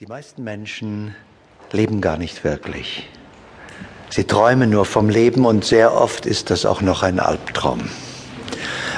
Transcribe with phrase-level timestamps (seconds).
[0.00, 1.14] Die meisten Menschen
[1.72, 3.06] leben gar nicht wirklich.
[4.08, 7.82] Sie träumen nur vom Leben und sehr oft ist das auch noch ein Albtraum.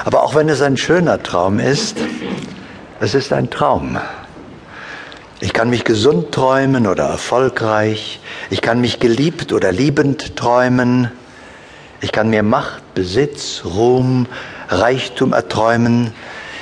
[0.05, 1.97] Aber auch wenn es ein schöner Traum ist,
[3.01, 3.99] es ist ein Traum.
[5.41, 8.21] Ich kann mich gesund träumen oder erfolgreich.
[8.49, 11.11] Ich kann mich geliebt oder liebend träumen.
[11.99, 14.25] Ich kann mir Macht, Besitz, Ruhm,
[14.69, 16.13] Reichtum erträumen.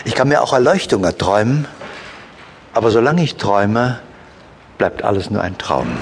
[0.03, 1.67] Ich kann mir auch Erleuchtung erträumen.
[2.73, 3.99] Aber solange ich träume,
[4.81, 5.95] bleibt alles nur ein Traum.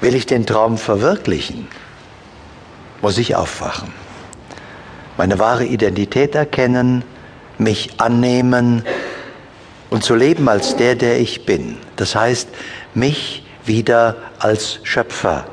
[0.00, 1.68] Will ich den Traum verwirklichen,
[3.00, 3.92] muss ich aufwachen,
[5.16, 7.04] meine wahre Identität erkennen,
[7.58, 8.84] mich annehmen
[9.88, 11.78] und zu leben als der, der ich bin.
[11.94, 12.48] Das heißt,
[12.92, 15.44] mich wieder als Schöpfer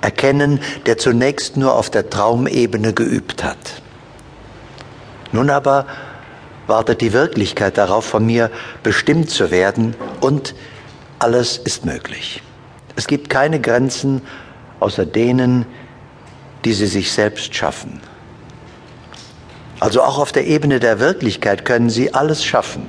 [0.00, 3.82] erkennen, der zunächst nur auf der Traumebene geübt hat.
[5.32, 5.84] Nun aber
[6.70, 8.50] wartet die Wirklichkeit darauf, von mir
[8.82, 10.54] bestimmt zu werden und
[11.18, 12.42] alles ist möglich.
[12.96, 14.22] Es gibt keine Grenzen
[14.80, 15.66] außer denen,
[16.64, 18.00] die sie sich selbst schaffen.
[19.78, 22.86] Also auch auf der Ebene der Wirklichkeit können sie alles schaffen.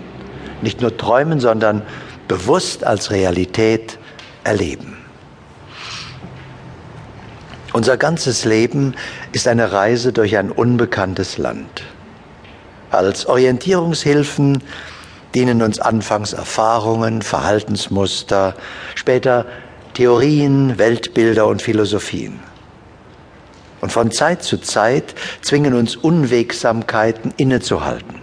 [0.62, 1.82] Nicht nur träumen, sondern
[2.28, 3.98] bewusst als Realität
[4.44, 4.98] erleben.
[7.74, 8.96] Unser ganzes Leben
[9.32, 11.84] ist eine Reise durch ein unbekanntes Land.
[12.92, 14.61] Als Orientierungshilfen
[15.34, 18.53] dienen uns anfangs Erfahrungen, Verhaltensmuster,
[18.95, 19.45] später
[19.94, 22.42] Theorien, Weltbilder und Philosophien.
[23.80, 28.19] Und von Zeit zu Zeit zwingen uns Unwegsamkeiten innezuhalten.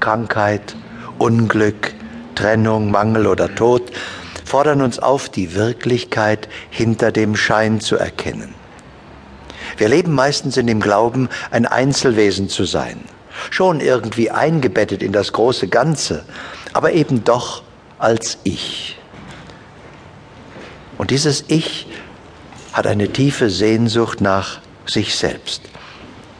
[0.00, 0.74] Krankheit,
[1.18, 1.94] Unglück,
[2.34, 3.92] Trennung, Mangel oder Tod
[4.44, 8.52] fordern uns auf, die Wirklichkeit hinter dem Schein zu erkennen.
[9.76, 12.98] Wir leben meistens in dem Glauben, ein Einzelwesen zu sein
[13.50, 16.24] schon irgendwie eingebettet in das große Ganze,
[16.72, 17.62] aber eben doch
[17.98, 18.98] als Ich.
[20.98, 21.86] Und dieses Ich
[22.72, 25.62] hat eine tiefe Sehnsucht nach sich selbst.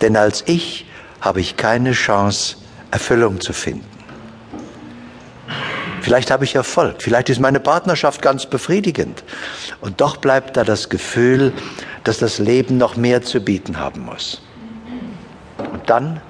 [0.00, 0.86] Denn als Ich
[1.20, 2.56] habe ich keine Chance,
[2.90, 3.86] Erfüllung zu finden.
[6.00, 9.22] Vielleicht habe ich Erfolg, vielleicht ist meine Partnerschaft ganz befriedigend.
[9.80, 11.52] Und doch bleibt da das Gefühl,
[12.02, 14.42] dass das Leben noch mehr zu bieten haben muss.
[15.58, 16.20] Und dann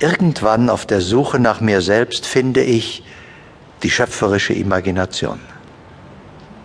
[0.00, 3.02] Irgendwann auf der Suche nach mir selbst finde ich
[3.82, 5.40] die schöpferische Imagination.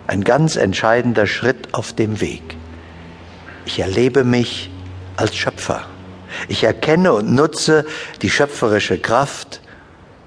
[0.06, 2.56] Ein ganz entscheidender Schritt auf dem Weg.
[3.64, 4.70] Ich erlebe mich
[5.16, 5.84] als Schöpfer.
[6.46, 7.86] Ich erkenne und nutze
[8.22, 9.60] die schöpferische Kraft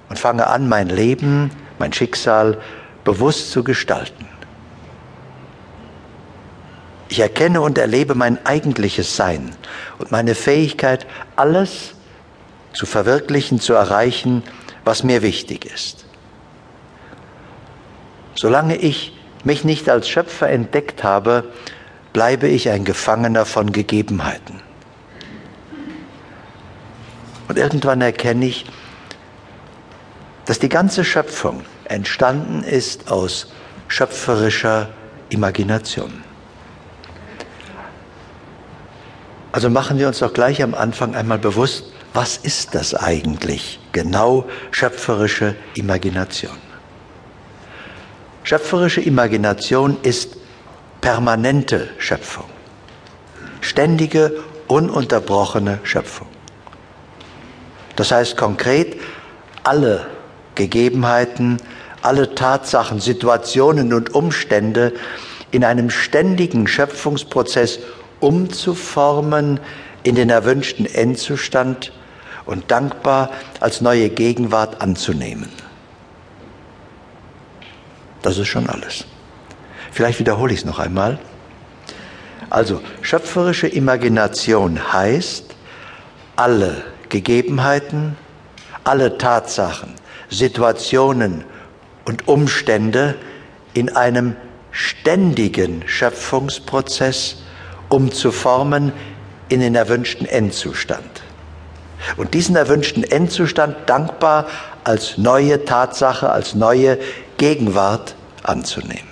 [0.09, 2.57] und fange an, mein Leben, mein Schicksal
[3.05, 4.25] bewusst zu gestalten.
[7.07, 9.55] Ich erkenne und erlebe mein eigentliches Sein
[9.97, 11.05] und meine Fähigkeit,
[11.37, 11.93] alles
[12.77, 14.43] zu verwirklichen, zu erreichen,
[14.85, 16.05] was mir wichtig ist.
[18.35, 21.51] Solange ich mich nicht als Schöpfer entdeckt habe,
[22.13, 24.61] bleibe ich ein Gefangener von Gegebenheiten.
[27.47, 28.65] Und irgendwann erkenne ich,
[30.45, 33.51] dass die ganze Schöpfung entstanden ist aus
[33.87, 34.89] schöpferischer
[35.29, 36.23] Imagination.
[39.51, 44.45] Also machen wir uns doch gleich am Anfang einmal bewusst, was ist das eigentlich genau
[44.71, 46.57] schöpferische Imagination?
[48.43, 50.37] Schöpferische Imagination ist
[51.01, 52.45] permanente Schöpfung,
[53.61, 54.31] ständige,
[54.67, 56.27] ununterbrochene Schöpfung.
[57.95, 58.99] Das heißt konkret,
[59.63, 60.05] alle
[60.55, 61.57] Gegebenheiten,
[62.01, 64.93] alle Tatsachen, Situationen und Umstände
[65.51, 67.79] in einem ständigen Schöpfungsprozess
[68.19, 69.59] umzuformen
[70.07, 71.91] in den erwünschten Endzustand
[72.45, 73.29] und dankbar
[73.59, 75.49] als neue Gegenwart anzunehmen.
[78.21, 79.05] Das ist schon alles.
[79.91, 81.19] Vielleicht wiederhole ich es noch einmal.
[82.49, 85.53] Also, schöpferische Imagination heißt,
[86.37, 88.15] alle Gegebenheiten,
[88.85, 89.93] alle Tatsachen,
[90.29, 91.43] Situationen
[92.05, 93.15] und Umstände
[93.73, 94.37] in einem
[94.71, 97.37] ständigen Schöpfungsprozess
[97.89, 98.93] umzuformen
[99.49, 101.23] in den erwünschten Endzustand.
[102.15, 104.47] Und diesen erwünschten Endzustand dankbar
[104.83, 106.97] als neue Tatsache, als neue
[107.37, 109.07] Gegenwart anzunehmen.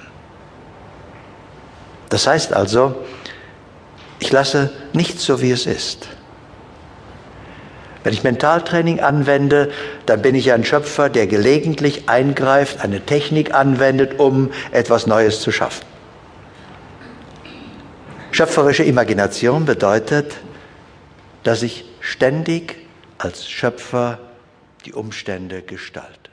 [2.10, 2.96] Das heißt also,
[4.20, 6.08] ich lasse nichts so, wie es ist.
[8.04, 9.72] Wenn ich Mentaltraining anwende,
[10.06, 15.52] dann bin ich ein Schöpfer, der gelegentlich eingreift, eine Technik anwendet, um etwas Neues zu
[15.52, 15.95] schaffen.
[18.36, 20.36] Schöpferische Imagination bedeutet,
[21.44, 22.76] dass ich ständig
[23.18, 24.20] als Schöpfer
[24.84, 26.32] die Umstände gestalte.